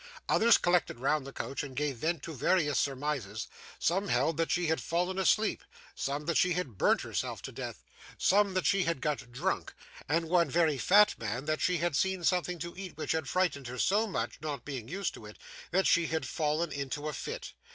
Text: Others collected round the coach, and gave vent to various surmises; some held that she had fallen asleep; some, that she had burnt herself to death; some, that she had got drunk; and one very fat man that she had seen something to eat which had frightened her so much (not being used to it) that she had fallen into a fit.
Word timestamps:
Others 0.27 0.57
collected 0.57 0.97
round 0.99 1.27
the 1.27 1.31
coach, 1.31 1.61
and 1.61 1.75
gave 1.75 1.97
vent 1.97 2.23
to 2.23 2.33
various 2.33 2.79
surmises; 2.79 3.47
some 3.77 4.07
held 4.07 4.35
that 4.37 4.49
she 4.49 4.65
had 4.65 4.81
fallen 4.81 5.19
asleep; 5.19 5.63
some, 5.93 6.25
that 6.25 6.37
she 6.39 6.53
had 6.53 6.75
burnt 6.79 7.01
herself 7.01 7.43
to 7.43 7.51
death; 7.51 7.83
some, 8.17 8.55
that 8.55 8.65
she 8.65 8.85
had 8.85 8.99
got 8.99 9.31
drunk; 9.31 9.75
and 10.09 10.27
one 10.27 10.49
very 10.49 10.79
fat 10.79 11.13
man 11.19 11.45
that 11.45 11.61
she 11.61 11.77
had 11.77 11.95
seen 11.95 12.23
something 12.23 12.57
to 12.57 12.75
eat 12.75 12.97
which 12.97 13.11
had 13.11 13.29
frightened 13.29 13.67
her 13.67 13.77
so 13.77 14.07
much 14.07 14.41
(not 14.41 14.65
being 14.65 14.87
used 14.87 15.13
to 15.13 15.27
it) 15.27 15.37
that 15.69 15.85
she 15.85 16.07
had 16.07 16.27
fallen 16.27 16.71
into 16.71 17.07
a 17.07 17.13
fit. 17.13 17.53